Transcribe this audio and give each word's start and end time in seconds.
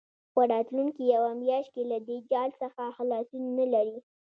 په 0.33 0.41
راتلونکې 0.53 1.03
یوه 1.15 1.31
میاشت 1.41 1.69
کې 1.75 1.83
له 1.91 1.97
دې 2.07 2.17
جال 2.31 2.49
څخه 2.61 2.81
خلاصون 2.97 3.43
نه 3.57 3.65
لري. 3.73 3.97